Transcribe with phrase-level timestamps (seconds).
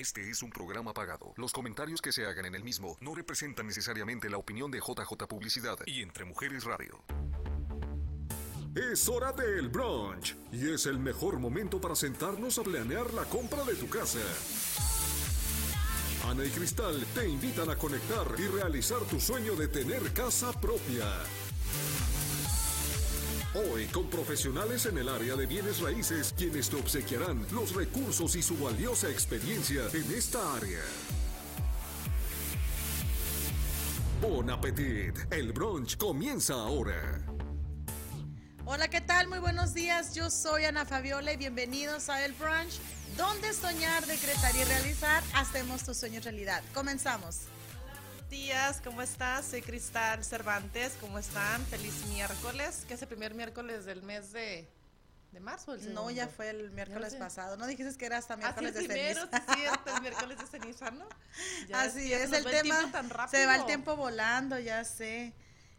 [0.00, 1.34] Este es un programa pagado.
[1.36, 5.26] Los comentarios que se hagan en el mismo no representan necesariamente la opinión de JJ
[5.28, 7.04] Publicidad y Entre Mujeres Radio.
[8.74, 13.62] Es hora del brunch y es el mejor momento para sentarnos a planear la compra
[13.64, 14.20] de tu casa.
[16.26, 21.04] Ana y Cristal te invitan a conectar y realizar tu sueño de tener casa propia.
[23.52, 28.42] Hoy con profesionales en el área de bienes raíces quienes te obsequiarán los recursos y
[28.42, 30.78] su valiosa experiencia en esta área.
[34.22, 37.26] Bon appetit, el brunch comienza ahora.
[38.66, 39.26] Hola, ¿qué tal?
[39.26, 40.14] Muy buenos días.
[40.14, 42.78] Yo soy Ana Fabiola y bienvenidos a El Brunch,
[43.16, 46.62] donde soñar, decretar y realizar hacemos tus sueños realidad.
[46.72, 47.48] Comenzamos.
[48.30, 49.44] Días, ¿cómo estás?
[49.46, 51.66] Soy Cristal Cervantes, ¿cómo están?
[51.66, 54.68] Feliz miércoles, que es el primer miércoles del mes de,
[55.32, 55.74] de marzo.
[55.74, 57.18] El no, ya fue el miércoles sé.
[57.18, 57.56] pasado.
[57.56, 59.38] No dijiste que era hasta Así miércoles es de primero, ceniza.
[59.48, 61.08] sí, cierto, el miércoles de ceniza, ¿no?
[61.68, 62.92] Ya Así es, el tema.
[62.92, 65.34] tan se va el tiempo volando, ya sé.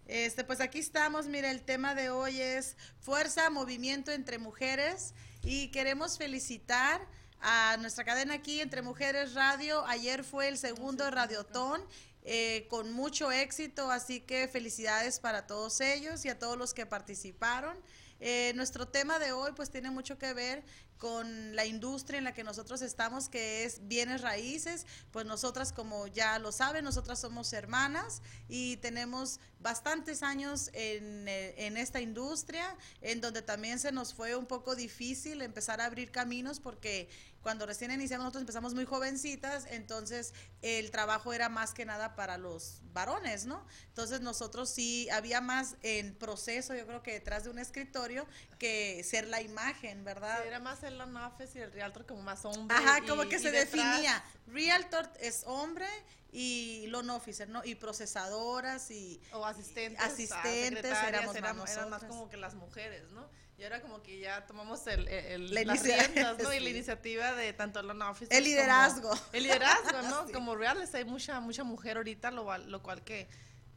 [0.06, 5.70] Este, pues aquí estamos, mire, el tema de hoy es fuerza, movimiento entre mujeres y
[5.70, 7.00] queremos felicitar
[7.40, 9.86] a nuestra cadena aquí entre mujeres radio.
[9.88, 11.82] Ayer fue el segundo radiotón
[12.24, 16.86] eh, con mucho éxito, así que felicidades para todos ellos y a todos los que
[16.86, 17.78] participaron.
[18.20, 20.64] Eh, nuestro tema de hoy pues tiene mucho que ver
[21.00, 24.86] con la industria en la que nosotros estamos, que es bienes raíces.
[25.10, 31.56] Pues nosotras, como ya lo saben, nosotras somos hermanas y tenemos bastantes años en, eh,
[31.66, 36.12] en esta industria, en donde también se nos fue un poco difícil empezar a abrir
[36.12, 37.10] caminos porque
[37.42, 42.38] cuando recién iniciamos nosotros empezamos muy jovencitas, entonces el trabajo era más que nada para
[42.38, 43.66] los varones, ¿no?
[43.88, 48.28] Entonces nosotros sí había más en proceso, yo creo que detrás de un escritorio,
[48.60, 50.40] que ser la imagen, ¿verdad?
[50.42, 52.78] Sí, era más el office y el realtor como más hombre.
[52.78, 54.24] Ajá, y- como que se detrás- definía.
[54.48, 55.88] Realtor es hombre
[56.32, 57.64] y loan officer, ¿no?
[57.66, 60.00] Y procesadoras y O asistentes.
[60.04, 63.28] Asistentes, ah, secretarias, éramos más eran más como que las mujeres, ¿no?
[63.62, 66.52] Y ahora como que ya tomamos el, el- La las riendas, ¿no?
[66.52, 68.36] Y la iniciativa de tanto la office.
[68.36, 69.12] El liderazgo.
[69.34, 70.26] el liderazgo, ¿no?
[70.28, 70.34] Sí.
[70.34, 73.28] Como reales hay mucha mucha mujer ahorita, lo, cual- lo cual que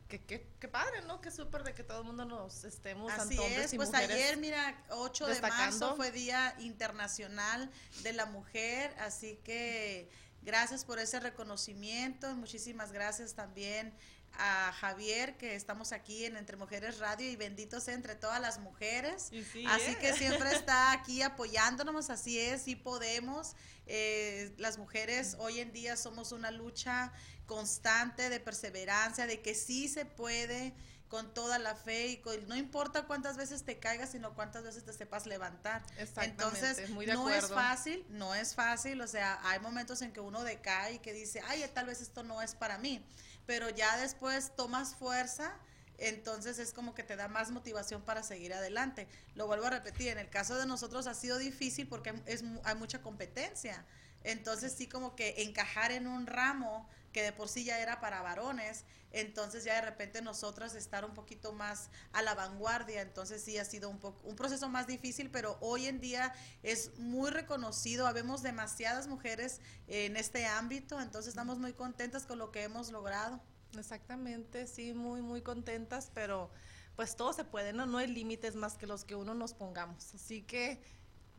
[0.09, 1.21] que, que, que padre, ¿no?
[1.21, 4.11] Que súper de que todo el mundo nos estemos, Así es, y pues mujeres.
[4.17, 7.71] ayer, mira, 8 de marzo fue Día Internacional
[8.03, 10.09] de la Mujer, así que
[10.43, 13.93] gracias por ese reconocimiento, muchísimas gracias también
[14.39, 18.59] a Javier, que estamos aquí en Entre Mujeres Radio y bendito sea entre todas las
[18.59, 19.29] mujeres.
[19.53, 19.99] Sí, Así ¿eh?
[20.01, 23.55] que siempre está aquí apoyándonos, así es, sí podemos.
[23.87, 27.13] Eh, las mujeres hoy en día somos una lucha
[27.47, 30.75] constante de perseverancia, de que sí se puede
[31.09, 34.85] con toda la fe y con- no importa cuántas veces te caigas, sino cuántas veces
[34.85, 35.83] te sepas levantar.
[35.99, 40.13] Exactamente, Entonces, muy de no es fácil, no es fácil, o sea, hay momentos en
[40.13, 43.05] que uno decae y que dice, ay, tal vez esto no es para mí,
[43.47, 45.57] pero ya después tomas fuerza,
[45.99, 49.07] entonces es como que te da más motivación para seguir adelante.
[49.35, 52.75] Lo vuelvo a repetir, en el caso de nosotros ha sido difícil porque es, hay
[52.75, 53.85] mucha competencia,
[54.25, 58.21] entonces sí como que encajar en un ramo que de por sí ya era para
[58.21, 63.57] varones, entonces ya de repente nosotras estar un poquito más a la vanguardia, entonces sí
[63.57, 68.43] ha sido un un proceso más difícil, pero hoy en día es muy reconocido, habemos
[68.43, 73.41] demasiadas mujeres en este ámbito, entonces estamos muy contentas con lo que hemos logrado.
[73.79, 76.51] Exactamente, sí, muy, muy contentas, pero
[76.97, 77.87] pues todo se puede, ¿no?
[77.87, 80.15] No hay límites más que los que uno nos pongamos.
[80.15, 80.83] Así que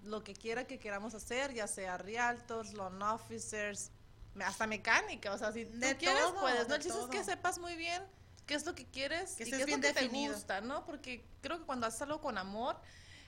[0.04, 3.92] lo que quiera que queramos hacer, ya sea realtors, loan officers,
[4.44, 6.76] hasta mecánica, o sea, si tú De quieres, todo, puedes, ¿no?
[6.76, 8.02] El chiste es que sepas muy bien
[8.46, 10.34] qué es lo que quieres Que y qué es bien lo que definido.
[10.34, 10.86] te gusta, ¿no?
[10.86, 12.80] Porque creo que cuando haces algo con amor,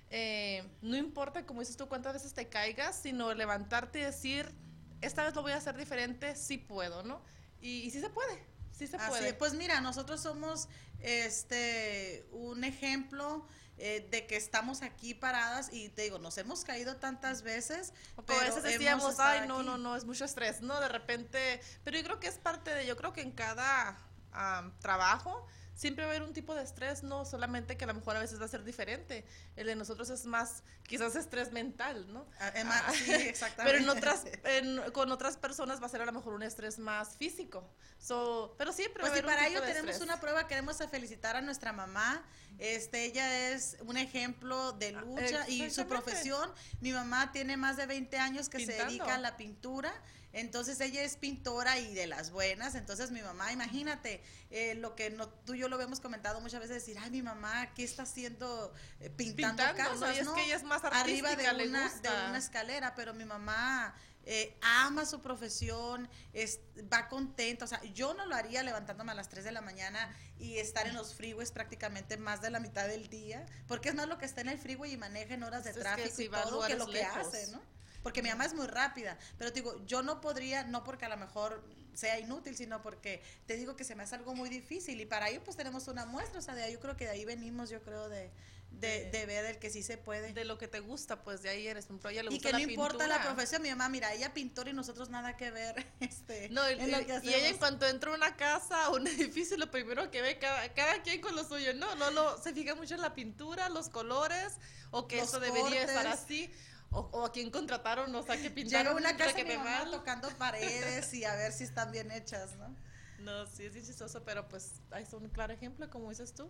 [0.09, 4.53] eh, no importa, como dices tú, cuántas veces te caigas, sino levantarte y decir,
[5.01, 7.21] esta vez lo voy a hacer diferente, sí puedo, ¿no?
[7.61, 9.29] Y, y sí se puede, sí se Así puede.
[9.29, 10.67] es, pues mira, nosotros somos
[10.99, 13.47] este un ejemplo
[13.77, 17.93] eh, de que estamos aquí paradas y te digo, nos hemos caído tantas veces,
[18.25, 19.65] Pero a veces decíamos, ay, no, aquí".
[19.67, 20.79] no, no, es mucho estrés, ¿no?
[20.79, 23.97] De repente, pero yo creo que es parte de, yo creo que en cada
[24.31, 25.45] am, trabajo
[25.77, 28.19] siempre va a haber un tipo de estrés, no solamente que a lo mejor a
[28.19, 29.23] veces va a ser diferente.
[29.55, 32.25] El de nosotros es más, quizás estrés mental, ¿no?
[32.41, 33.63] Ah, Ah, sí, exactamente.
[33.77, 36.77] Pero en otras, en- con otras personas va a ser a lo mejor un estrés
[36.79, 37.63] más físico.
[37.99, 40.09] So, pero siempre va Pues a y haber un para tipo ello de tenemos estrés.
[40.09, 42.23] una prueba, queremos felicitar a nuestra mamá.
[42.59, 46.51] Este, ella es un ejemplo de lucha y su Ah, profesión.
[46.81, 49.93] Mi mamá tiene más de 20 años que se dedica a la pintura.
[50.37, 52.75] Entonces ella es pintora y de las buenas.
[52.75, 56.59] Entonces mi mamá, imagínate, eh, lo que no, tú y yo lo habíamos comentado muchas
[56.59, 59.99] veces, decir, ay, mi mamá, ¿qué está haciendo eh, pintando, Pintando, ¿no?
[59.99, 60.15] casas?
[60.15, 60.35] Y es ¿no?
[60.35, 63.95] que ella es más Arriba de una, de una escalera, pero mi mamá
[64.29, 66.59] eh, ama su profesión, es,
[66.93, 67.65] va contenta.
[67.65, 70.85] O sea, yo no lo haría levantándome a las 3 de la mañana y estar
[70.85, 74.25] en los freeways prácticamente más de la mitad del día, porque es más lo que
[74.25, 76.67] está en el freeway y maneja en horas de Es que tráfico si y todo
[76.67, 77.76] que lo que hace, ¿no?
[78.03, 81.09] Porque mi mamá es muy rápida, pero te digo, yo no podría, no porque a
[81.09, 81.63] lo mejor
[81.93, 85.29] sea inútil, sino porque te digo que se me hace algo muy difícil y para
[85.29, 87.69] ello pues tenemos una muestra, o sea, de ahí yo creo que de ahí venimos,
[87.69, 88.31] yo creo, de,
[88.71, 90.33] de, ver el que sí se puede.
[90.33, 91.87] De lo que te gusta, pues de ahí eres.
[91.89, 94.33] A ella le y gusta que no la importa la profesión, mi mamá, mira, ella
[94.33, 97.57] pintora y nosotros nada que ver este, No, y, en lo que y ella en
[97.57, 101.21] cuanto entra a una casa o un edificio, lo primero que ve, cada, cada quien
[101.21, 104.59] con lo suyo, no, no, lo, se fija mucho en la pintura, los colores,
[104.91, 106.51] o que Los esto debería estar así,
[106.91, 109.49] o, o a quién contrataron, o sea, que pintaron Llega una casa que y mi
[109.51, 112.75] me mamá tocando paredes y a ver si están bien hechas, ¿no?
[113.19, 116.49] No, sí, es chistoso, pero pues ahí está un claro ejemplo, como dices tú.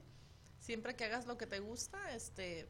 [0.60, 2.68] Siempre que hagas lo que te gusta, este,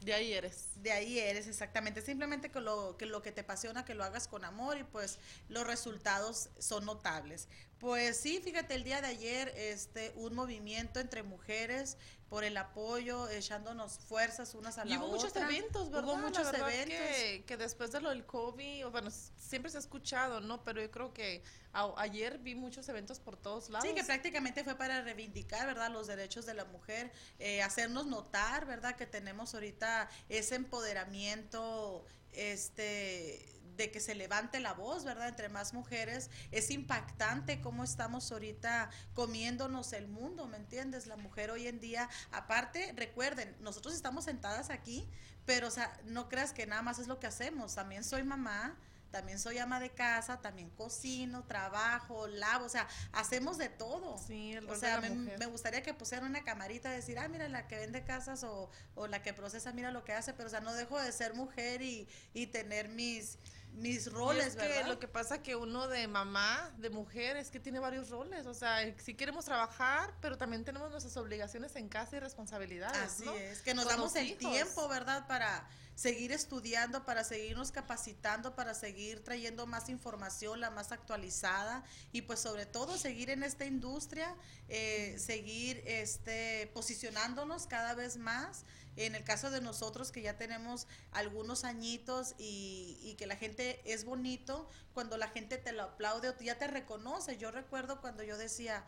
[0.00, 0.70] de ahí eres.
[0.82, 4.28] De ahí eres exactamente, simplemente que lo, que lo que te apasiona, que lo hagas
[4.28, 5.18] con amor y pues
[5.48, 7.48] los resultados son notables.
[7.78, 11.98] Pues sí, fíjate, el día de ayer este un movimiento entre mujeres
[12.30, 16.04] por el apoyo, echándonos fuerzas unas a la Y hubo muchos eventos, ¿verdad?
[16.08, 16.96] Hubo La muchos verdad eventos.
[16.98, 20.64] Que, que después de lo del COVID, o bueno, siempre se ha escuchado, ¿no?
[20.64, 23.86] Pero yo creo que a- ayer vi muchos eventos por todos lados.
[23.86, 28.66] Sí, que prácticamente fue para reivindicar, ¿verdad?, los derechos de la mujer, eh, hacernos notar,
[28.66, 35.28] ¿verdad?, que tenemos ahorita ese empoderamiento, este de que se levante la voz, ¿verdad?
[35.28, 36.30] Entre más mujeres.
[36.50, 41.06] Es impactante cómo estamos ahorita comiéndonos el mundo, ¿me entiendes?
[41.06, 45.08] La mujer hoy en día, aparte, recuerden, nosotros estamos sentadas aquí,
[45.44, 47.74] pero, o sea, no creas que nada más es lo que hacemos.
[47.74, 48.76] También soy mamá,
[49.10, 54.18] también soy ama de casa, también cocino, trabajo, lavo, o sea, hacemos de todo.
[54.18, 57.66] Sí, el O sea, me gustaría que pusieran una camarita y decir, ah, mira, la
[57.66, 60.60] que vende casas o, o la que procesa, mira lo que hace, pero o sea,
[60.60, 63.38] no dejo de ser mujer y, y tener mis,
[63.76, 64.88] mis roles, es que ¿verdad?
[64.88, 68.46] lo que pasa que uno de mamá, de mujer, es que tiene varios roles.
[68.46, 73.24] O sea, sí queremos trabajar, pero también tenemos nuestras obligaciones en casa y responsabilidades, Así
[73.24, 73.34] ¿no?
[73.34, 74.38] es, que nos Con damos el hijos.
[74.38, 75.26] tiempo, ¿verdad?
[75.26, 81.82] Para seguir estudiando, para seguirnos capacitando, para seguir trayendo más información, la más actualizada
[82.12, 84.36] y pues sobre todo seguir en esta industria,
[84.68, 88.64] eh, seguir este, posicionándonos cada vez más.
[88.96, 93.80] En el caso de nosotros que ya tenemos algunos añitos y, y que la gente
[93.84, 97.36] es bonito, cuando la gente te lo aplaude o ya te reconoce.
[97.36, 98.84] Yo recuerdo cuando yo decía,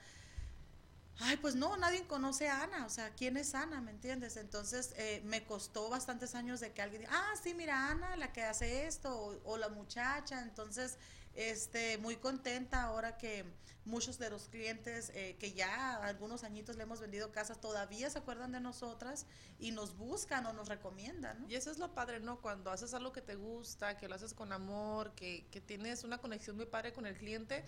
[1.20, 3.80] Ay, pues no, nadie conoce a Ana, o sea, ¿quién es Ana?
[3.80, 4.36] ¿Me entiendes?
[4.36, 8.32] Entonces eh, me costó bastantes años de que alguien diga, ah, sí, mira, Ana, la
[8.32, 10.96] que hace esto, o, o la muchacha, entonces,
[11.34, 13.44] este, muy contenta ahora que
[13.88, 18.18] muchos de los clientes eh, que ya algunos añitos le hemos vendido casas todavía se
[18.18, 19.26] acuerdan de nosotras
[19.58, 21.48] y nos buscan o nos recomiendan, ¿no?
[21.48, 22.40] Y eso es lo padre, ¿no?
[22.40, 26.18] Cuando haces algo que te gusta, que lo haces con amor, que, que tienes una
[26.18, 27.64] conexión muy padre con el cliente,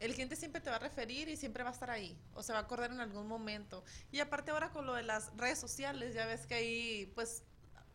[0.00, 2.52] el cliente siempre te va a referir y siempre va a estar ahí, o se
[2.52, 3.84] va a acordar en algún momento.
[4.10, 7.42] Y aparte ahora con lo de las redes sociales, ya ves que ahí, pues,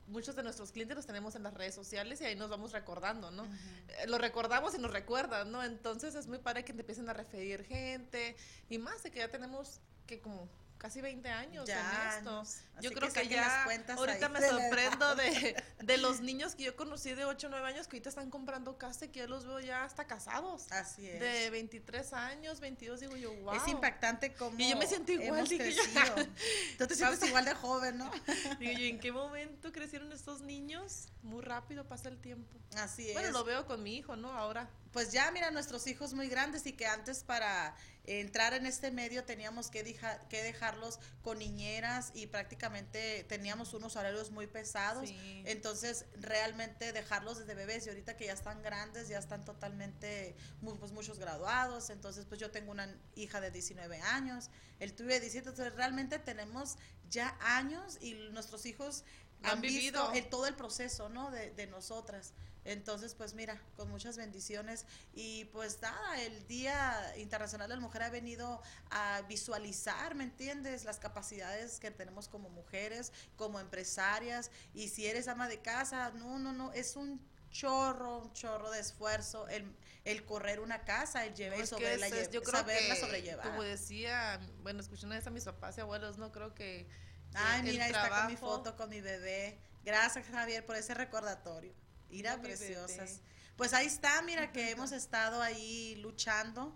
[0.07, 3.31] muchos de nuestros clientes los tenemos en las redes sociales y ahí nos vamos recordando,
[3.31, 3.43] ¿no?
[3.45, 5.63] Eh, Lo recordamos y nos recuerdan, ¿no?
[5.63, 8.35] Entonces es muy padre que te empiecen a referir gente
[8.69, 10.47] y más de que ya tenemos que como
[10.77, 12.43] casi 20 años Ya en esto.
[12.81, 16.75] Yo creo que ya cuentas ahorita ahí me sorprendo de, de los niños que yo
[16.75, 19.45] conocí de 8 o 9 años que ahorita están comprando casa y que yo los
[19.45, 20.71] veo ya hasta casados.
[20.71, 21.19] Así es.
[21.19, 23.55] De 23 años, 22, digo yo, wow.
[23.55, 25.57] Es impactante cómo Y yo me siento igual, yo.
[26.77, 28.11] Tú te sientes igual de joven, ¿no?
[28.59, 31.07] Digo yo, ¿en qué momento crecieron estos niños?
[31.23, 32.57] Muy rápido pasa el tiempo.
[32.75, 33.13] Así es.
[33.13, 34.31] Bueno, lo veo con mi hijo, ¿no?
[34.31, 34.69] Ahora.
[34.95, 37.75] Pues ya mira nuestros hijos muy grandes y que antes para
[38.05, 43.97] entrar en este medio teníamos que, deja- que dejarlos con niñeras y prácticamente teníamos unos
[43.97, 45.09] horarios muy pesados.
[45.09, 45.43] Sí.
[45.47, 50.33] Entonces, realmente dejarlos desde bebés y ahorita que ya están grandes, ya están totalmente,
[50.79, 51.89] pues muchos graduados.
[51.89, 54.49] Entonces, pues yo tengo una hija de 19 años,
[54.79, 55.49] el tuyo de 17.
[55.49, 56.77] Entonces, realmente tenemos
[57.09, 59.03] ya años y nuestros hijos
[59.43, 60.11] han visto vivido.
[60.13, 61.31] el- todo el proceso, ¿no?
[61.31, 62.31] De, de nosotras.
[62.65, 64.85] Entonces, pues mira, con muchas bendiciones.
[65.13, 70.83] Y pues nada, el Día Internacional de la Mujer ha venido a visualizar, ¿me entiendes?
[70.83, 74.51] Las capacidades que tenemos como mujeres, como empresarias.
[74.73, 78.81] Y si eres ama de casa, no, no, no, es un chorro, un chorro de
[78.81, 82.95] esfuerzo el, el correr una casa, el llevar, No, sobre la es- yo creo saberla
[82.95, 83.47] que, sobrellevar.
[83.47, 86.87] Como decía, bueno, escuché una vez a mis papás y abuelos, no creo que.
[87.33, 89.57] Ay, el mira, ahí está con mi foto con mi bebé.
[89.83, 91.73] Gracias, Javier, por ese recordatorio.
[92.09, 93.21] Mi preciosas.
[93.55, 96.73] Pues ahí está, mira que hemos estado ahí luchando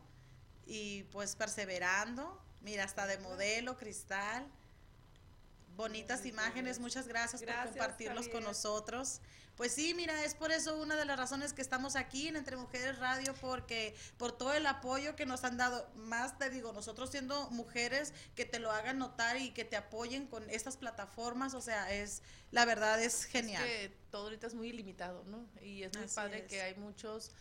[0.65, 2.41] y pues perseverando.
[2.62, 4.45] Mira, hasta de modelo, cristal.
[5.79, 9.21] Bonitas imágenes, muchas gracias, Gracias, por compartirlos con nosotros.
[9.55, 12.57] Pues sí, mira, es por eso una de las razones que estamos aquí en Entre
[12.57, 17.09] Mujeres Radio, porque por todo el apoyo que nos han dado, más te digo, nosotros
[17.12, 21.62] siendo mujeres, que te lo hagan notar y que te apoyen con estas plataformas, o
[21.62, 23.65] sea, es, la verdad es genial.
[23.65, 25.48] Es que todo ahorita es muy ilimitado, ¿no?
[25.62, 26.48] Y es muy Así padre es.
[26.48, 27.31] que hay muchos...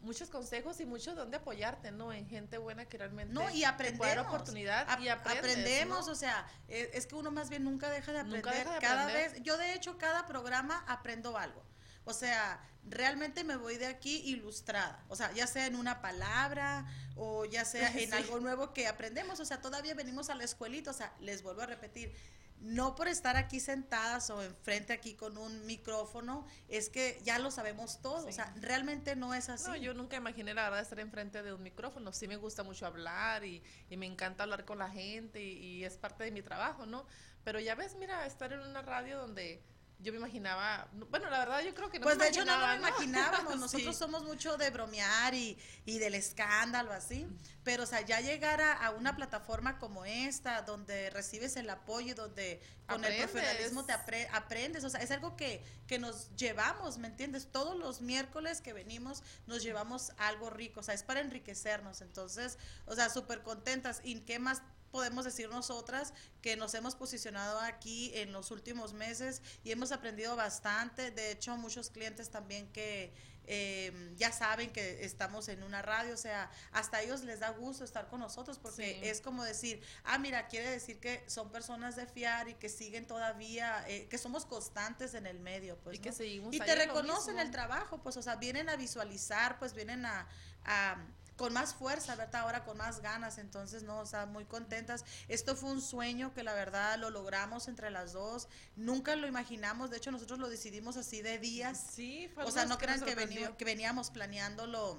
[0.00, 2.12] muchos consejos y muchos donde apoyarte, ¿no?
[2.12, 4.06] En gente buena que realmente No, y te aprendemos.
[4.06, 6.12] dar oportunidad Ap- y aprendes, aprendemos, ¿no?
[6.12, 8.44] o sea, es, es que uno más bien nunca deja de aprender.
[8.44, 9.32] Nunca deja de cada aprender.
[9.32, 11.62] vez, yo de hecho cada programa aprendo algo.
[12.04, 15.04] O sea, realmente me voy de aquí ilustrada.
[15.08, 18.16] O sea, ya sea en una palabra o ya sea en Sí.
[18.16, 19.38] algo nuevo que aprendemos.
[19.40, 20.90] O sea, todavía venimos a la escuelita.
[20.90, 22.14] O sea, les vuelvo a repetir.
[22.62, 27.50] No por estar aquí sentadas o enfrente aquí con un micrófono, es que ya lo
[27.50, 28.26] sabemos todo.
[28.26, 29.66] O sea, realmente no es así.
[29.66, 32.12] No, yo nunca imaginé la verdad estar enfrente de un micrófono.
[32.12, 35.84] Sí me gusta mucho hablar y, y me encanta hablar con la gente y, y
[35.84, 37.06] es parte de mi trabajo, ¿no?
[37.44, 39.62] Pero ya ves, mira, estar en una radio donde
[40.02, 42.56] yo me imaginaba, bueno, la verdad yo creo que no Pues me de hecho no
[42.58, 47.26] lo imaginábamos, nosotros somos mucho de bromear y, y del escándalo así,
[47.64, 52.14] pero o sea, ya llegar a, a una plataforma como esta, donde recibes el apoyo,
[52.14, 56.98] donde con el profesionalismo te apre- aprendes, o sea, es algo que, que nos llevamos,
[56.98, 57.48] ¿me entiendes?
[57.52, 62.58] Todos los miércoles que venimos nos llevamos algo rico, o sea, es para enriquecernos, entonces,
[62.86, 64.62] o sea, súper contentas, ¿y qué más?
[64.90, 70.36] Podemos decir nosotras que nos hemos posicionado aquí en los últimos meses y hemos aprendido
[70.36, 71.10] bastante.
[71.10, 73.12] De hecho, muchos clientes también que
[73.52, 77.50] eh, ya saben que estamos en una radio, o sea, hasta a ellos les da
[77.50, 79.08] gusto estar con nosotros porque Sí.
[79.08, 83.06] es como decir, ah, mira, quiere decir que son personas de fiar y que siguen
[83.08, 85.96] todavía, eh, que somos constantes en el medio, pues.
[85.96, 89.72] Y que seguimos y te reconocen el trabajo, pues, o sea, vienen a visualizar, pues
[89.74, 90.28] vienen a,
[90.64, 91.04] a-
[91.40, 92.42] con más fuerza, ¿verdad?
[92.42, 95.06] Ahora con más ganas, entonces, no, o sea, muy contentas.
[95.26, 99.88] Esto fue un sueño que la verdad lo logramos entre las dos, nunca lo imaginamos,
[99.88, 103.14] de hecho nosotros lo decidimos así de días, Sí, fue o sea, no crean que,
[103.56, 104.98] que veníamos planeándolo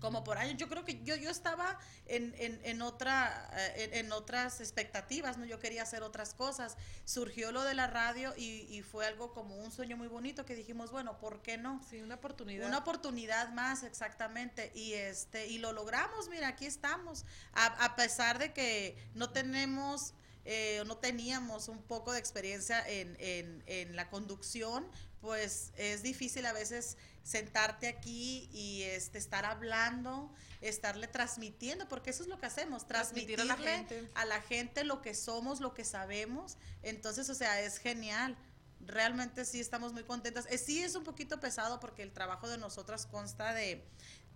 [0.00, 0.56] como por años.
[0.56, 5.38] Yo creo que yo, yo estaba en, en, en otra, eh, en, en otras expectativas,
[5.38, 5.44] ¿no?
[5.44, 6.76] Yo quería hacer otras cosas.
[7.04, 10.54] Surgió lo de la radio y, y fue algo como un sueño muy bonito que
[10.54, 11.80] dijimos, bueno, ¿por qué no?
[11.90, 12.66] Sí, una oportunidad.
[12.68, 14.70] Una oportunidad más, exactamente.
[14.74, 17.24] Y este, y lo logramos, mira, aquí estamos.
[17.52, 20.14] A, a pesar de que no tenemos,
[20.44, 24.86] eh, no teníamos un poco de experiencia en, en, en la conducción,
[25.20, 26.96] pues es difícil a veces
[27.28, 30.32] sentarte aquí y este estar hablando,
[30.62, 34.08] estarle transmitiendo, porque eso es lo que hacemos, Transmitir a la gente.
[34.14, 36.56] a la gente lo que somos, lo que sabemos.
[36.82, 38.38] Entonces, o sea, es genial.
[38.80, 40.46] Realmente sí estamos muy contentas.
[40.48, 43.84] Eh, sí es un poquito pesado porque el trabajo de nosotras consta de,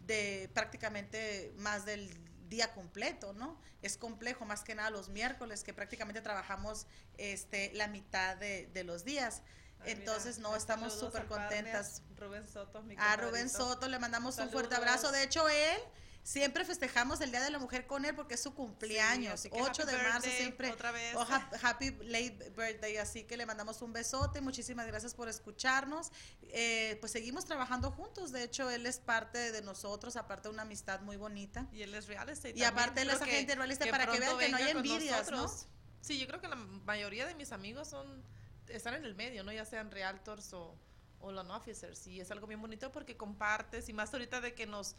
[0.07, 2.11] de prácticamente más del
[2.51, 3.59] día completo, ¿no?
[3.81, 8.85] Es complejo, más que nada los miércoles, que prácticamente trabajamos este la mitad de, de
[8.85, 9.41] los días.
[9.87, 12.03] Entonces, no, estamos saludos súper contentas.
[12.17, 13.49] Rubén Soto, mi A Rubén.
[13.51, 15.11] Soto le mandamos un fuerte abrazo.
[15.13, 15.79] De hecho, él
[16.25, 19.43] siempre festejamos el Día de la Mujer con él porque es su cumpleaños.
[19.43, 20.71] que 8 happy de marzo birthday, siempre.
[20.71, 21.17] otra vez.
[21.17, 22.97] Oh, hap- happy late birthday.
[22.99, 24.41] Así que le mandamos un besote.
[24.41, 26.13] Muchísimas gracias por escucharnos.
[26.43, 28.31] Eh, pues seguimos trabajando juntos.
[28.31, 31.67] De hecho, él es parte de nosotros, aparte de una amistad muy bonita.
[31.73, 34.49] Y él es real estate Y aparte él es agente realista para que vean que
[34.49, 35.53] no hay envidias, ¿no?
[36.03, 38.25] Sí, yo creo que la mayoría de mis amigos son
[38.69, 39.53] están en el medio, ¿no?
[39.53, 40.75] Ya sean realtors o,
[41.21, 42.07] o loan officers.
[42.07, 44.97] Y es algo bien bonito porque compartes y más ahorita de que nos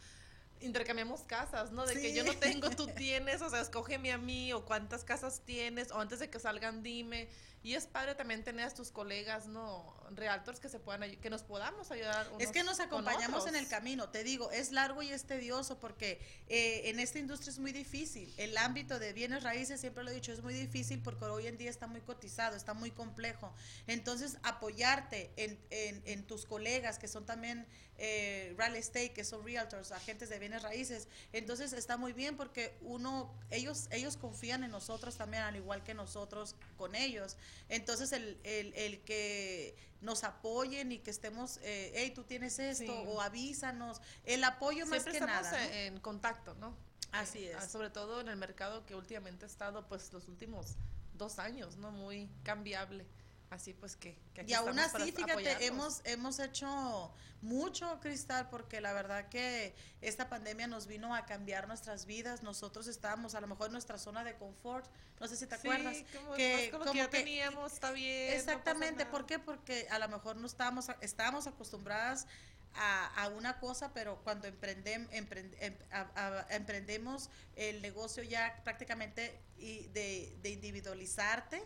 [0.60, 1.86] intercambiamos casas, ¿no?
[1.86, 5.42] De que yo no tengo, tú tienes, o sea, escógeme a mí o cuántas casas
[5.44, 7.28] tienes o antes de que salgan dime.
[7.62, 9.94] Y es padre también tener a tus colegas, ¿no?
[10.16, 12.28] Realtors que se puedan que nos podamos ayudar.
[12.38, 16.20] Es que nos acompañamos en el camino, te digo, es largo y es tedioso porque
[16.48, 18.32] eh, en esta industria es muy difícil.
[18.36, 21.58] El ámbito de bienes raíces, siempre lo he dicho, es muy difícil porque hoy en
[21.58, 23.52] día está muy cotizado, está muy complejo.
[23.86, 27.66] Entonces, apoyarte en, en- en tus colegas que son también
[27.96, 32.76] eh, real estate, que son realtors, agentes de bienes raíces, entonces está muy bien porque
[32.80, 37.36] uno, ellos, ellos confían en nosotros también, al igual que nosotros con ellos.
[37.68, 42.84] Entonces, el, el, el que nos apoyen y que estemos, eh, hey, tú tienes esto,
[42.84, 43.04] Sí.
[43.08, 45.50] o avísanos, el apoyo más que estamos nada.
[45.66, 45.72] ¿no?
[45.72, 46.76] en, contacto, ¿no?
[47.12, 47.70] Así Eh, es.
[47.70, 50.76] Sobre todo en el mercado que últimamente ha estado, pues, los últimos
[51.14, 51.90] dos años, ¿no?
[51.90, 53.06] Muy cambiable.
[53.50, 55.62] Así pues que, que aquí Y aún así, fíjate, apoyarnos.
[55.62, 61.68] hemos, hemos hecho mucho, Cristal, porque la verdad que esta pandemia nos vino a cambiar
[61.68, 62.42] nuestras vidas.
[62.42, 65.68] Nosotros estábamos a lo mejor en nuestra zona de confort, no sé si te Sí,
[65.68, 65.98] acuerdas.
[66.16, 68.30] como, que- como que ya que- teníamos, está bien.
[68.32, 69.10] no Exactamente, nada.
[69.10, 69.38] ¿por qué?
[69.38, 72.26] Porque a lo mejor no estábamos, estábamos acostumbradas
[72.74, 78.60] a, a una cosa, pero cuando emprendem- emprend- em- a- a- emprendemos el negocio ya
[78.64, 81.62] prácticamente y de, de individualizarte,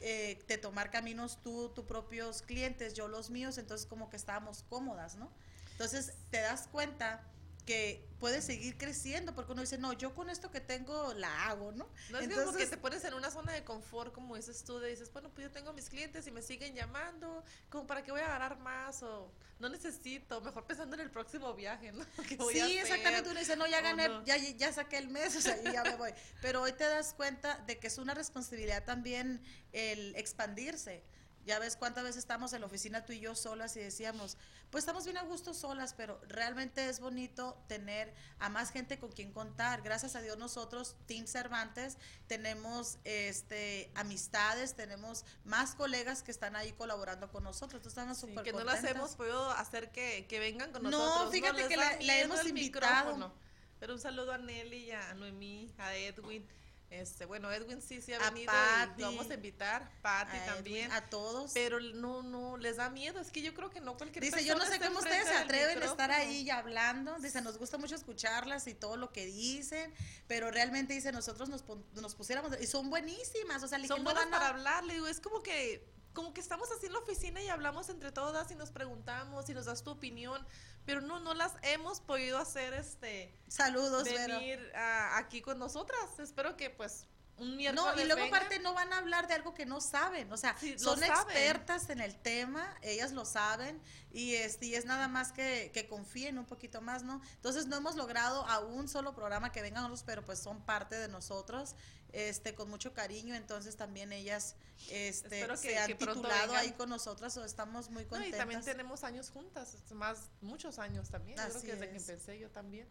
[0.00, 4.64] eh, de tomar caminos tú, tus propios clientes, yo los míos, entonces como que estábamos
[4.68, 5.30] cómodas, ¿no?
[5.72, 7.22] Entonces te das cuenta
[7.68, 11.70] que puedes seguir creciendo, porque uno dice, no, yo con esto que tengo la hago,
[11.72, 11.86] ¿no?
[12.08, 14.88] No es como que te pones en una zona de confort, como dices tú, de
[14.88, 18.22] dices, bueno, pues yo tengo mis clientes y me siguen llamando, como para que voy
[18.22, 22.06] a ganar más o no necesito, mejor pensando en el próximo viaje, ¿no?
[22.50, 25.82] sí, exactamente, uno dice, no, ya gané, ya, ya saqué el mes, o sea, ya
[25.82, 26.12] me voy.
[26.40, 29.42] Pero hoy te das cuenta de que es una responsabilidad también
[29.74, 31.02] el expandirse.
[31.48, 34.36] Ya ves cuántas veces estamos en la oficina tú y yo solas y decíamos,
[34.68, 39.10] pues estamos bien a gusto solas, pero realmente es bonito tener a más gente con
[39.10, 39.80] quien contar.
[39.80, 46.72] Gracias a Dios nosotros, Team Cervantes, tenemos este amistades, tenemos más colegas que están ahí
[46.72, 47.80] colaborando con nosotros.
[47.80, 51.24] Entonces estamos súper Que no las hemos podido hacer que, que vengan con nosotros.
[51.24, 53.32] No, fíjate que la, hemos invitado.
[53.80, 56.46] Pero un saludo a Nelly, a Noemí, a Edwin
[56.90, 58.52] este, bueno, Edwin sí se ha venido
[58.96, 60.90] y lo vamos a invitar, Patty también.
[60.92, 61.52] a todos.
[61.52, 64.56] Pero no, no, les da miedo, es que yo creo que no cualquier Dice, yo
[64.56, 67.94] no sé cómo ustedes se atreven a estar ahí y hablando, dice, nos gusta mucho
[67.94, 69.92] escucharlas y todo lo que dicen,
[70.26, 71.64] pero realmente dice, nosotros nos,
[71.94, 75.42] nos pusiéramos, y son buenísimas, o sea, son buenas para hablar, le digo, es como
[75.42, 79.48] que como que estamos así en la oficina y hablamos entre todas y nos preguntamos
[79.48, 80.44] y nos das tu opinión,
[80.84, 86.18] pero no, no las hemos podido hacer este saludos venir aquí con nosotras.
[86.18, 87.06] Espero que pues
[87.38, 90.32] un miércoles No, y luego aparte no van a hablar de algo que no saben,
[90.32, 95.08] o sea, son expertas en el tema, ellas lo saben y este y es nada
[95.08, 97.20] más que, que confíen un poquito más, ¿no?
[97.34, 100.96] Entonces no hemos logrado a un solo programa que vengan otros, pero pues son parte
[100.96, 101.74] de nosotros
[102.12, 104.56] este con mucho cariño entonces también ellas
[104.90, 109.30] este se han titulado ahí con nosotras o estamos muy contentas y también tenemos años
[109.30, 112.88] juntas más muchos años también yo creo que desde que empecé yo también.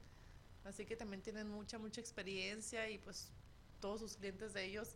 [0.63, 3.29] Así que también tienen mucha mucha experiencia y pues
[3.79, 4.89] todos sus clientes de ellos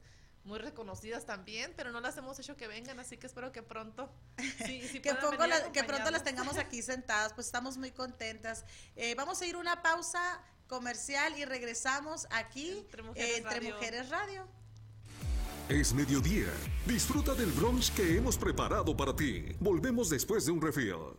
[0.43, 4.11] muy reconocidas también, pero no las hemos hecho que vengan, así que espero que pronto
[4.65, 5.15] sí, sí que,
[5.71, 8.65] que pronto las tengamos aquí sentadas, pues estamos muy contentas.
[8.95, 13.03] Eh, vamos a ir una pausa comercial y regresamos aquí Entre
[13.73, 14.47] Mujeres, Radio.
[15.67, 16.47] Es mediodía.
[16.85, 19.53] Disfruta del brunch que hemos preparado para ti.
[19.59, 21.17] Volvemos después de un refill.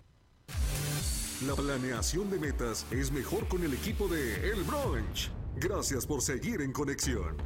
[1.47, 5.31] La planeación de metas es mejor con el equipo de El Brunch.
[5.57, 7.37] Gracias por seguir en conexión.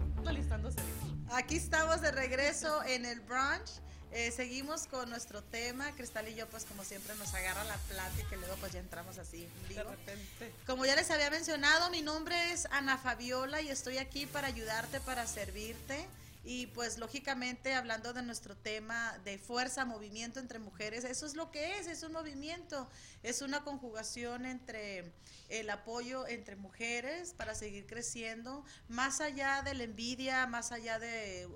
[1.31, 3.81] Aquí estamos de regreso en el brunch.
[4.12, 5.92] Eh, seguimos con nuestro tema.
[5.92, 9.19] Cristal y yo, pues como siempre, nos agarra la plática y luego pues ya entramos
[9.19, 9.49] así.
[9.69, 10.53] De repente.
[10.66, 15.01] Como ya les había mencionado, mi nombre es Ana Fabiola y estoy aquí para ayudarte,
[15.01, 16.07] para servirte.
[16.49, 21.51] Y pues lógicamente hablando de nuestro tema de fuerza, movimiento entre mujeres, eso es lo
[21.51, 22.88] que es, es un movimiento,
[23.25, 25.12] es una conjugación entre
[25.49, 31.49] el apoyo entre mujeres para seguir creciendo, más allá de la envidia, más allá de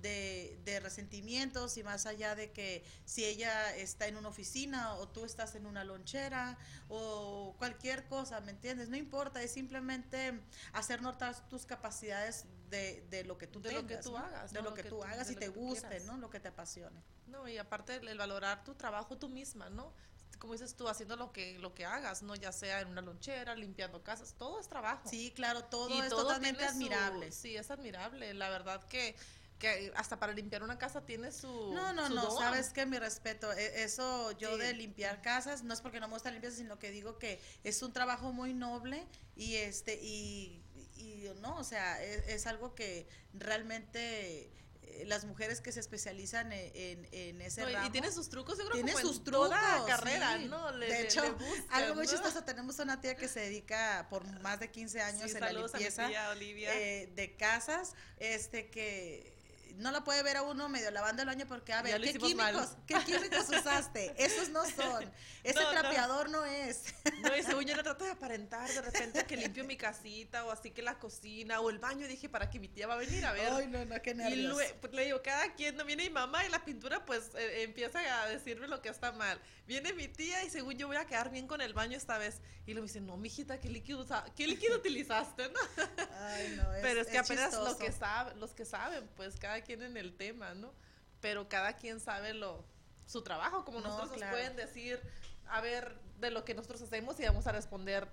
[0.00, 5.24] de, resentimientos y más allá de que si ella está en una oficina o tú
[5.24, 6.58] estás en una lonchera
[6.88, 8.88] o cualquier cosa, ¿me entiendes?
[8.88, 10.40] No importa, es simplemente
[10.72, 14.62] hacer notar tus capacidades de, de lo que tú de lo que tú hagas, de
[14.62, 16.16] lo, que, tú hagas y te guste, ¿no?
[16.16, 17.02] Lo que te apasione.
[17.26, 19.92] No, y aparte el, valorar tu trabajo tú misma, ¿no?
[20.38, 23.54] como dices tú, haciendo lo que lo que hagas, no ya sea en una lonchera,
[23.54, 25.08] limpiando casas, todo es trabajo.
[25.08, 27.32] Sí, claro, todo es totalmente admirable.
[27.32, 28.32] sí, es admirable.
[28.34, 29.16] La verdad que
[29.58, 33.52] que hasta para limpiar una casa tiene su no no no sabes que mi respeto
[33.52, 36.90] e, eso yo de limpiar casas no es porque no me gusta limpiar sino que
[36.90, 40.62] digo que es un trabajo muy noble y este y,
[40.96, 46.52] y no o sea e, es, algo que realmente eh, las mujeres que se especializan
[46.52, 49.50] en, en, ese no, y tiene sus trucos seguro tiene sus trucos
[49.86, 51.22] carrera no de hecho
[51.70, 55.40] algo muy chistoso tenemos una tía que se dedica por más de 15 años en
[55.40, 59.36] la limpieza eh, de casas este que
[59.76, 62.76] no la puede ver a uno medio lavando el baño porque, a ver, ¿qué químicos,
[62.86, 64.14] ¿qué químicos usaste?
[64.16, 65.10] Esos no son.
[65.44, 66.94] Ese trapeador no, es.
[67.22, 70.50] No, y según yo no trato de aparentar de repente que limpio mi casita o
[70.50, 72.06] así que la cocina o el baño.
[72.06, 73.52] Dije, para que mi tía va a venir a ver.
[73.52, 74.38] Ay, no, no, qué nervios.
[74.38, 77.34] Y luego, pues, le digo, cada quien, no viene mi mamá y la pintura, pues
[77.34, 79.40] eh, empieza a decirme lo que está mal.
[79.66, 82.40] Viene mi tía y según yo voy a quedar bien con el baño esta vez.
[82.66, 85.48] Y le dice, no, mijita, ¿qué líquido, ¿qué líquido utilizaste?
[85.48, 85.60] ¿no?
[86.20, 89.57] Ay, no, es, Pero es que apenas lo que saben, los que saben, pues cada
[89.62, 90.72] quien en el tema, ¿no?
[91.20, 92.64] Pero cada quien sabe lo
[93.06, 95.00] su trabajo, como nosotros nos pueden decir,
[95.46, 98.06] a ver, de lo que nosotros hacemos y vamos a responder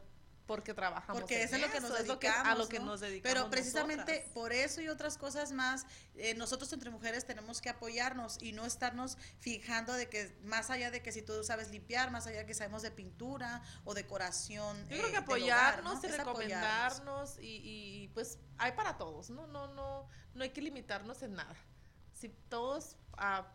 [0.45, 1.21] porque trabajamos.
[1.21, 2.47] Porque eso es lo que nos dedicamos.
[2.47, 3.33] a lo que nos dedicamos.
[3.33, 8.41] Pero precisamente por eso y otras cosas más, eh, nosotros entre mujeres tenemos que apoyarnos
[8.41, 12.27] y no estarnos fijando de que más allá de que si tú sabes limpiar, más
[12.27, 14.77] allá de que sabemos de pintura o decoración.
[14.89, 19.47] Yo creo que eh, apoyarnos y recomendarnos y, y, pues hay para todos, ¿no?
[19.47, 21.55] No, no, no hay que limitarnos en nada.
[22.13, 23.47] si todos ah,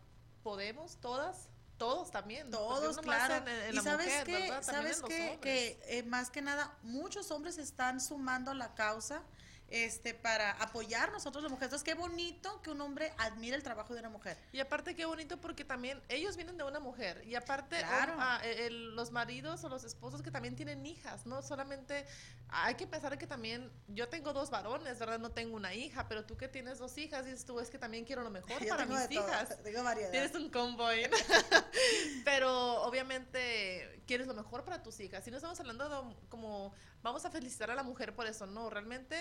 [0.43, 1.49] podemos, todas,
[1.81, 2.51] todos también.
[2.51, 3.33] Todos, no claro.
[3.37, 7.31] en- en y sabes mujer, que, sabes los que, que eh, más que nada, muchos
[7.31, 9.23] hombres están sumando a la causa
[9.71, 11.69] este, para apoyar nosotros las mujeres.
[11.73, 14.37] Entonces, qué bonito que un hombre admire el trabajo de una mujer.
[14.51, 18.13] Y aparte qué bonito porque también ellos vienen de una mujer y aparte Claro.
[18.13, 22.05] o- ah, el- los maridos o los esposos que también tienen hijas, no solamente
[22.49, 26.25] hay que pensar que también yo tengo dos varones, verdad, no tengo una hija, pero
[26.25, 28.85] tú que tienes dos hijas dices tú es que también quiero lo mejor Yo para
[28.85, 29.57] mis todo, hijas.
[29.63, 30.11] tengo variedad.
[30.11, 31.03] Tienes un convoy.
[32.25, 35.25] Pero obviamente quieres lo mejor para tus hijas.
[35.27, 38.69] Y no estamos hablando de como vamos a felicitar a la mujer por eso, no.
[38.69, 39.15] Realmente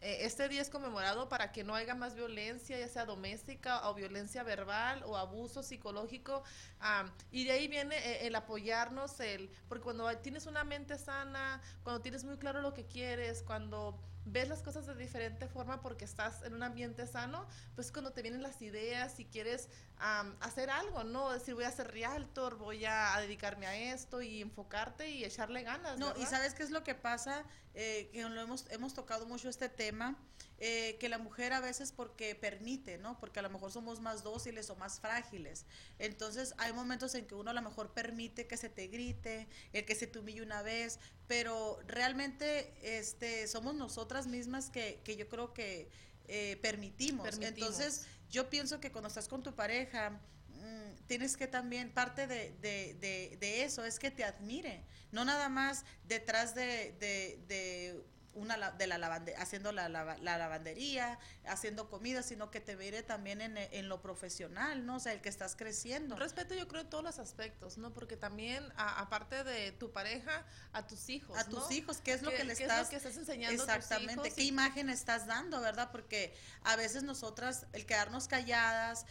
[0.00, 3.94] eh, este día es conmemorado para que no haya más violencia, ya sea doméstica o
[3.94, 6.42] violencia verbal o abuso psicológico.
[6.80, 11.60] am, y de ahí viene eh, el apoyarnos, el porque cuando tienes una mente sana,
[11.82, 16.04] cuando tienes muy claro lo que quieres, cuando ves las cosas de diferente forma porque
[16.04, 20.68] estás en un ambiente sano, pues cuando te vienen las ideas y quieres am, hacer
[20.68, 21.32] algo, ¿no?
[21.32, 25.98] Decir, voy a ser realtor, voy a, dedicarme a esto y enfocarte y echarle ganas.
[25.98, 26.30] No, y ¿verdad?
[26.30, 27.44] sabes qué es lo que pasa,
[27.78, 30.16] Eh, que lo hemos, hemos tocado mucho este tema,
[30.58, 33.18] eh, que la mujer a veces porque permite, ¿no?
[33.20, 35.66] Porque a lo mejor somos más dóciles o más frágiles.
[35.98, 39.84] Entonces hay momentos en que uno a lo mejor permite que se te grite, el
[39.84, 45.28] que se te humille una vez, pero realmente este, somos nosotras mismas que, que yo
[45.28, 45.88] creo que
[46.28, 47.24] eh, permitimos.
[47.28, 47.58] Permitimos.
[47.78, 50.10] Entonces yo pienso que cuando estás con tu pareja,
[50.48, 55.24] mm, tienes que también, parte de, de- de- de eso es que te admire, no
[55.24, 58.04] nada más detrás de, de- de
[58.36, 63.02] una de la lavande- haciendo la, lava- la lavandería, haciendo comida, sino que te mire
[63.02, 64.96] también en, en lo profesional, ¿no?
[64.96, 66.16] O sea, el que estás creciendo.
[66.16, 67.92] Respeto yo creo en todos los aspectos, ¿no?
[67.92, 72.22] Porque también, a- aparte de tu pareja, a tus hijos, a tus hijos, ¿qué es
[72.22, 74.34] lo ¿Qué- que le qué es lo estás que estás enseñando a tus Exactamente, hijos?
[74.34, 75.90] qué Y- imagen estás dando, ¿verdad?
[75.90, 79.06] Porque a veces nosotras, el quedarnos calladas,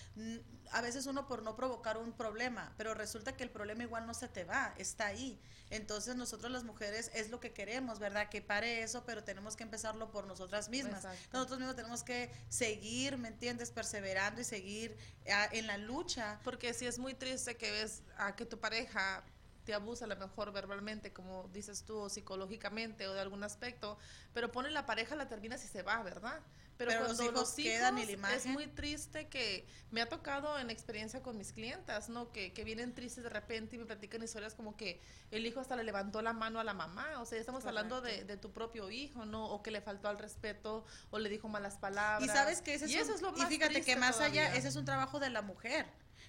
[0.71, 4.13] a veces uno por no provocar un problema, pero resulta que el problema igual no
[4.13, 5.39] se te va, está ahí.
[5.69, 8.29] Entonces nosotros las mujeres es lo que queremos, ¿verdad?
[8.29, 11.05] Que pare eso, pero tenemos que empezarlo por nosotras mismas.
[11.05, 11.29] Exacto.
[11.33, 13.71] Nosotros mismos tenemos que seguir, ¿me entiendes?
[13.71, 14.97] Perseverando y seguir
[15.31, 16.39] ah, en la lucha.
[16.43, 19.23] Porque si es muy triste que ves a que tu pareja
[19.65, 23.97] te abusa a lo mejor verbalmente, como dices tú, o psicológicamente o de algún aspecto,
[24.33, 26.39] pero pone la pareja, la terminas y se va, ¿verdad?
[26.77, 28.51] Pero, Pero cuando los hijos quedan y la es imagen.
[28.51, 32.31] muy triste que me ha tocado en experiencia con mis clientas, ¿no?
[32.31, 35.75] Que, que vienen tristes de repente y me platican historias como que el hijo hasta
[35.75, 38.51] le levantó la mano a la mamá, o sea, ya estamos hablando de, de tu
[38.51, 39.45] propio hijo, ¿no?
[39.49, 42.23] O que le faltó al respeto o le dijo malas palabras.
[42.23, 44.53] Y sabes que ese es, Y eso es lo y más fíjate que más allá,
[44.55, 45.85] ese es un trabajo de la mujer.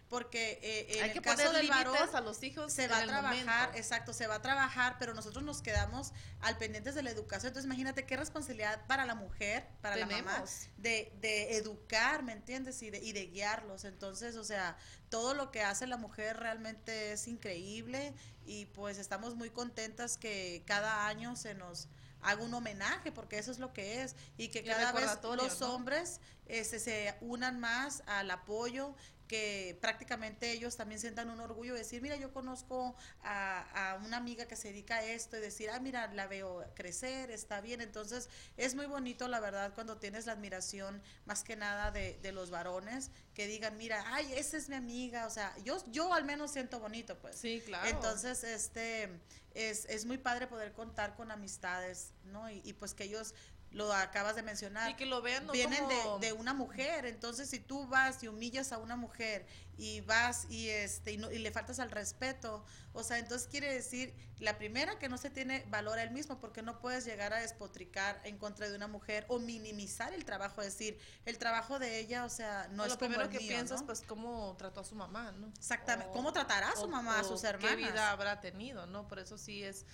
[0.09, 3.07] Porque eh, en Hay el que caso del varón, a los hijos se va a
[3.07, 3.79] trabajar, momento.
[3.79, 7.49] exacto, se va a trabajar, pero nosotros nos quedamos al pendientes de la educación.
[7.49, 10.45] Entonces, imagínate qué responsabilidad para la mujer, para la mamá,
[10.77, 12.81] de, de educar, ¿me entiendes?
[12.83, 13.85] Y de, y de guiarlos.
[13.85, 14.77] Entonces, o sea,
[15.09, 18.15] todo lo que hace la mujer realmente es increíble
[18.45, 21.89] y pues estamos muy contentas que cada año se nos
[22.23, 25.61] haga un homenaje, porque eso es lo que es, y que Y cada vez los
[25.61, 25.75] ¿no?
[25.75, 28.95] hombres este, se unan más al apoyo
[29.27, 34.17] que prácticamente ellos también sientan un orgullo de decir, mira, yo conozco a, a una
[34.17, 37.81] amiga que se dedica a esto y decir, ah, mira, la veo crecer, está bien.
[37.81, 42.33] Entonces, es muy bonito, la verdad, cuando tienes la admiración más que nada de, de
[42.33, 45.27] los varones que digan, mira, ay, esa es mi amiga.
[45.27, 47.37] O sea, yo, yo al menos siento bonito, pues.
[47.37, 47.89] Sí, claro.
[47.89, 49.11] Entonces, este,
[49.55, 52.51] es, es muy padre poder contar con amistades, ¿no?
[52.51, 53.35] Y, y pues que ellos,
[53.77, 57.05] lo acabas de mencionar, y que lo vean no vienen como- de, de una mujer,
[57.05, 61.31] entonces si tú vas y humillas a una mujer y vas y este y, no-
[61.31, 65.29] y le faltas al respeto, o sea, entonces quiere decir la primera que no se
[65.29, 68.89] tiene valor a él mismo porque no puedes llegar a despotricar en contra de una
[68.89, 72.93] mujer o minimizar el trabajo, decir, el trabajo de ella, o sea, no o es
[72.93, 73.87] lo como primero el que mío, piensas, ¿no?
[73.87, 75.49] pues, cómo trató a su mamá, ¿no?
[75.49, 76.11] Exactamente.
[76.11, 77.77] O- ¿Cómo tratará a su o- mamá, a sus ¿Qué hermanas?
[77.77, 79.07] vida habrá tenido, no?
[79.07, 79.85] Por eso sí es,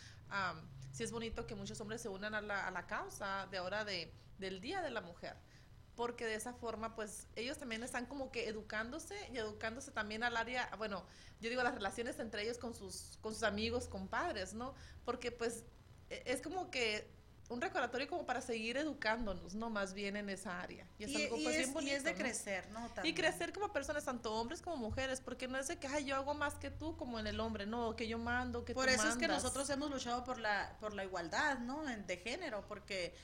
[0.93, 3.85] sí es bonito que muchos hombres se unan a la, a la causa de ahora
[3.85, 5.37] de, del Día de la Mujer.
[5.97, 10.37] Porque de esa forma, pues, ellos también están como que educándose y educándose también al
[10.37, 11.05] área, bueno,
[11.41, 14.75] yo digo las relaciones entre ellos con sus, con sus amigos, compadres, ¿no?
[15.05, 15.65] Porque, pues,
[16.09, 17.11] e- es como que
[17.53, 19.71] un recordatorio como para seguir educándonos, ¿no?
[19.71, 20.87] Más bien en esa área.
[20.99, 22.19] Y es Y, algo, y pues, es, bien y es de ¿no?
[22.19, 22.91] crecer, ¿no?
[23.05, 26.17] Y crecer como personas, tanto hombres como mujeres, porque no es de que Ay, yo
[26.17, 28.93] hago más que tú, como en el hombre, no, que yo mando, que Por tú
[28.93, 31.85] eso es que nosotros hemos luchado por la por la igualdad, ¿no?
[31.85, 33.15] De género, porque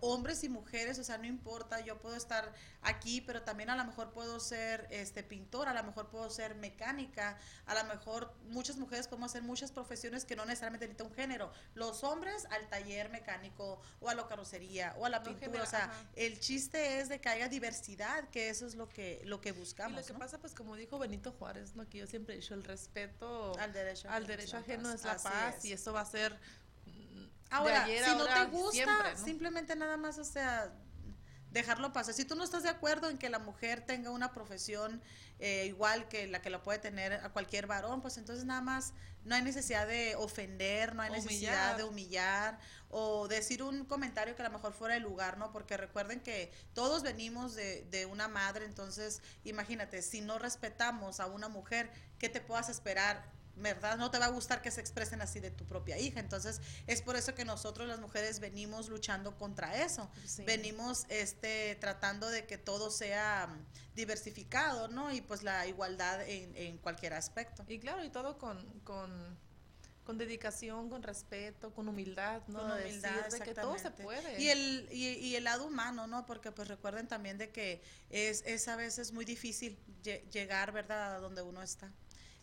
[0.00, 3.84] hombres y mujeres, o sea, no importa, yo puedo estar aquí, pero también a lo
[3.84, 8.76] mejor puedo ser este pintora, a lo mejor puedo ser mecánica, a lo mejor muchas
[8.76, 11.52] mujeres podemos hacer muchas profesiones que no necesariamente necesitan un género.
[11.74, 15.62] Los hombres al taller mecánico, o a la carrocería o a la pintura.
[15.62, 16.10] o sea, ajá.
[16.16, 19.52] el chiste es de que haya diversidad, que eso es lo que, lo que Y
[19.52, 20.00] buscamos.
[20.00, 20.18] lo que ¿no?
[20.18, 21.88] pasa, pues como dijo Benito Juárez, ¿no?
[21.88, 24.88] que yo siempre he dicho, el respeto Al derecho al ajeno derecho es la ajeno
[24.90, 24.94] paz.
[24.94, 25.64] es la paz es.
[25.66, 26.38] y eso va a ser
[27.50, 29.24] de Ahora, ayer si no te gusta, siempre, ¿no?
[29.24, 30.72] simplemente nada más, o sea,
[31.50, 32.14] dejarlo pasar.
[32.14, 35.02] Si tú no estás de acuerdo en que la mujer tenga una profesión
[35.38, 38.92] eh, igual que la que la puede tener a cualquier varón, pues entonces nada más
[39.24, 42.58] no hay necesidad de ofender, no hay necesidad de humillar
[42.90, 45.52] o decir un comentario que a lo mejor fuera de lugar, ¿no?
[45.52, 51.26] Porque recuerden que todos venimos de, de una madre, entonces imagínate, si no respetamos a
[51.26, 53.37] una mujer, ¿qué te puedas esperar?
[53.60, 53.96] ¿Verdad?
[53.98, 56.20] No te va a gustar que se expresen así de tu propia hija.
[56.20, 60.10] Entonces, es por eso que nosotros las mujeres venimos luchando contra eso.
[60.26, 60.44] Sí.
[60.44, 65.12] Venimos este tratando de que todo sea mm, diversificado, ¿no?
[65.12, 67.64] Y pues la igualdad en, en cualquier aspecto.
[67.68, 69.36] Y claro, y todo con, con,
[70.04, 72.60] con dedicación, con respeto, con humildad, ¿no?
[72.60, 74.40] Con humildad, decir de que todo se puede.
[74.40, 76.24] Y el, y, y el lado humano, ¿no?
[76.26, 81.16] Porque pues recuerden también de que es, es a veces muy difícil lle- llegar, ¿verdad?
[81.16, 81.92] A donde uno está.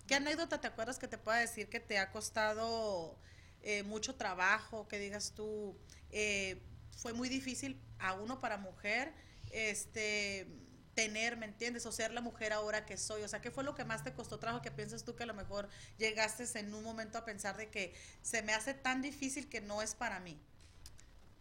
[0.07, 3.17] ¿Qué anécdota te acuerdas que te pueda decir que te ha costado
[3.61, 5.75] eh, mucho trabajo, que digas tú,
[6.11, 6.61] eh,
[6.97, 9.13] fue muy difícil a uno para mujer,
[9.51, 10.47] este
[10.95, 11.85] tener, ¿me entiendes?
[11.85, 13.21] O ser la mujer ahora que soy.
[13.21, 15.25] O sea, ¿qué fue lo que más te costó trabajo que piensas tú que a
[15.27, 19.47] lo mejor llegaste en un momento a pensar de que se me hace tan difícil
[19.49, 20.39] que no es para mí?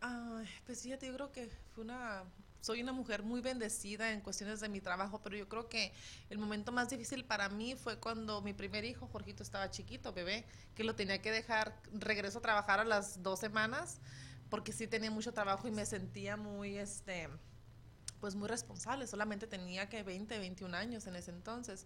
[0.01, 2.25] Ay, pues fíjate, yo creo que fue una...
[2.65, 5.93] Soy una mujer muy bendecida en cuestiones de mi trabajo, pero yo creo que
[6.31, 10.47] el momento más difícil para mí fue cuando mi primer hijo, Jorgito, estaba chiquito, bebé,
[10.75, 14.01] que lo tenía que dejar, regreso a trabajar a las dos semanas,
[14.49, 17.29] porque sí tenía mucho trabajo y me sentía muy, este,
[18.19, 21.85] pues muy responsable, solamente tenía que 20, 21 años en ese entonces.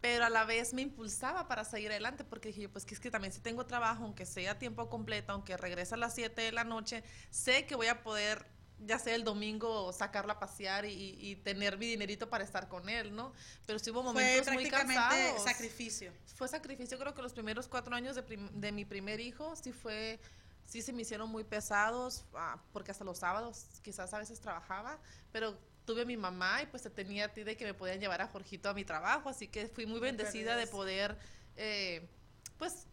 [0.00, 3.10] Pero a la vez me impulsaba para seguir adelante porque dije pues que es que
[3.10, 6.64] también si tengo trabajo, aunque sea tiempo completo, aunque regrese a las 7 de la
[6.64, 8.46] noche, sé que voy a poder,
[8.86, 12.88] ya sea el domingo, sacarla a pasear y, y tener mi dinerito para estar con
[12.88, 13.32] él, ¿no?
[13.66, 15.44] Pero sí hubo Fue momentos muy prácticamente cansados.
[15.44, 16.12] sacrificio.
[16.34, 20.18] Fue sacrificio, creo que los primeros cuatro años de, de mi primer hijo sí fue,
[20.64, 24.98] sí se me hicieron muy pesados, ah, porque hasta los sábados quizás a veces trabajaba,
[25.32, 28.00] pero tuve a mi mamá y pues te tenía a ti de que me podían
[28.00, 31.18] llevar a Jorgito a mi trabajo, así que fui muy bendecida de poder,
[31.56, 32.08] eh,
[32.58, 32.86] pues,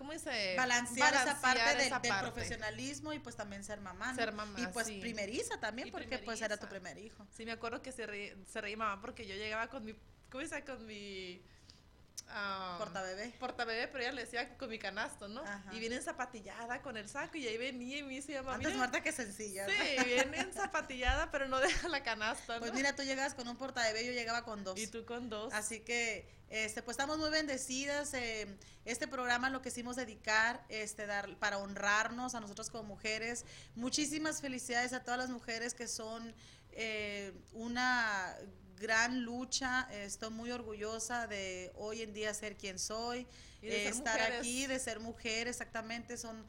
[0.00, 0.54] ¿cómo dice?
[0.56, 2.30] balancear, esa parte, del, esa del parte.
[2.32, 4.08] profesionalismo y pues también ser mamá.
[4.12, 4.14] ¿no?
[4.16, 4.98] Ser mamá, Y pues sí.
[4.98, 7.26] primeriza también, Y porque pues era tu primer hijo.
[7.30, 9.94] Sí, me acuerdo que se, reí- se reía mamá porque yo llegaba con mi,
[10.30, 10.64] ¿cómo dice?
[10.64, 11.42] Con mi...
[12.28, 13.30] ah, Portabebé.
[13.38, 15.42] portabebé, pero ella le decía con mi canasto, ¿no?
[15.42, 15.74] Ajá.
[15.74, 18.78] Y viene zapatillada con el saco y ahí venía y me dice, mamá, Antes mira,
[18.78, 19.66] muerta que sencilla.
[19.66, 19.72] ¿no?
[19.72, 22.60] Sí, viene zapatillada, pero no deja la canasta, ¿no?
[22.60, 24.78] Pues mira, tú llegabas con un portabebé, yo llegaba con dos.
[24.78, 25.52] y tú con dos.
[25.52, 28.14] Así que, este, pues estamos muy bendecidas.
[28.14, 33.44] eh, este programa lo quisimos dedicar, este, dar, para honrarnos a nosotros como mujeres.
[33.74, 36.34] Muchísimas felicidades a todas las mujeres que son
[36.72, 38.34] eh, una
[38.80, 39.86] gran lucha.
[39.92, 43.26] Estoy muy orgullosa de hoy en día ser quien soy,
[43.62, 44.40] eh, estar mujeres.
[44.40, 46.16] aquí, de ser mujer, exactamente.
[46.16, 46.44] Son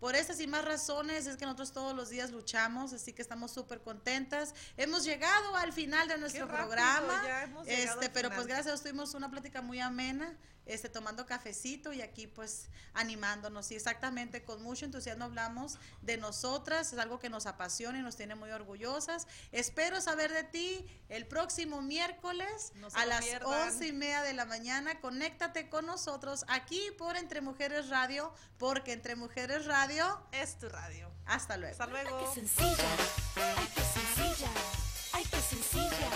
[0.00, 3.52] por estas y más razones es que nosotros todos los días luchamos, así que estamos
[3.52, 4.54] súper contentas.
[4.76, 7.64] Hemos llegado al final de nuestro rápido, programa.
[7.66, 10.36] Este, pero pues gracias tuvimos una plática muy amena,
[10.66, 13.70] este, tomando cafecito y aquí pues animándonos.
[13.70, 18.16] Y exactamente con mucho entusiasmo hablamos de nosotras, es algo que nos apasiona y nos
[18.16, 19.26] tiene muy orgullosas.
[19.52, 24.44] Espero saber de ti el próximo miércoles No a las once y media de la
[24.44, 25.00] mañana.
[25.00, 31.10] Conéctate con nosotros aquí por Entre Mujeres Radio, porque Entre Mujeres Radio, Es tu radio.
[31.26, 31.72] hasta luego.
[31.72, 32.18] Hasta luego.
[32.34, 32.88] Qué sencilla,
[33.36, 34.50] ay qué sencilla,
[35.12, 36.10] ay qué sencilla.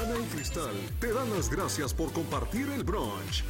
[0.00, 3.44] Ana y Cristal te dan las gracias por compartir el brunch.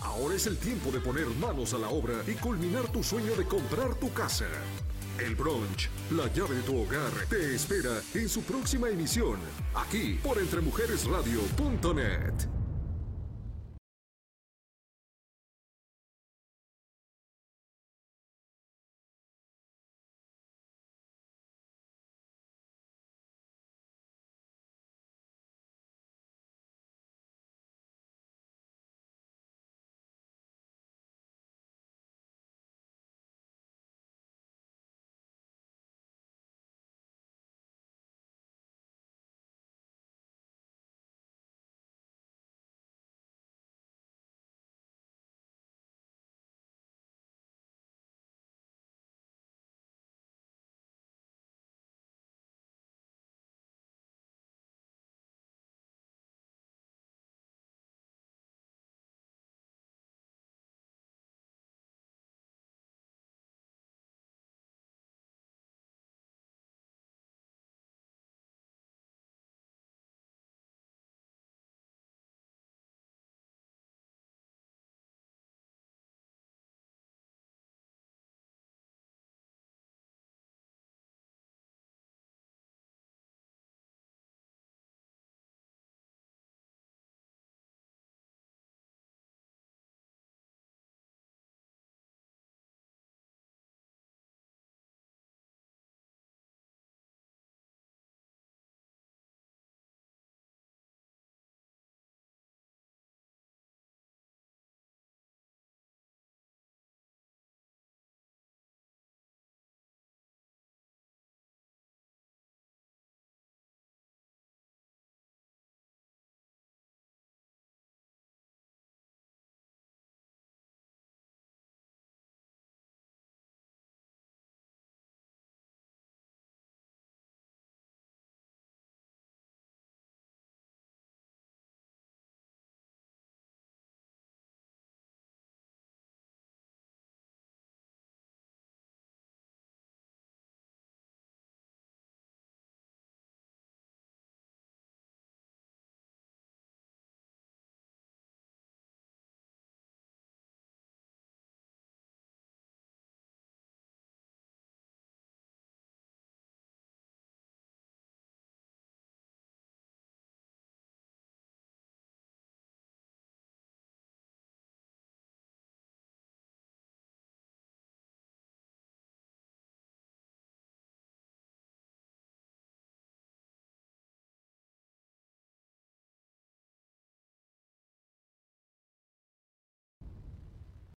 [0.00, 3.44] Ahora es el tiempo de poner manos a la obra y culminar tu sueño de
[3.44, 4.46] comprar tu casa.
[5.18, 9.38] El brunch, la llave de tu hogar, te espera en su próxima emisión,
[9.74, 12.61] aquí por entremujeresradio.net.